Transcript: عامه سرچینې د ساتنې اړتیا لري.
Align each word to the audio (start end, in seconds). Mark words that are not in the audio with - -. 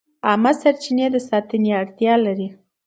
عامه 0.27 0.51
سرچینې 0.61 1.07
د 1.13 1.17
ساتنې 1.29 1.71
اړتیا 1.81 2.13
لري. 2.25 2.47